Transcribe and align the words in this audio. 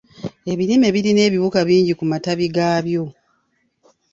Ebirime 0.51 0.87
birina 0.95 1.21
ebiwuka 1.27 1.59
bingi 1.67 1.93
ku 1.99 2.03
matabi 2.11 2.45
gaabyo. 2.55 3.03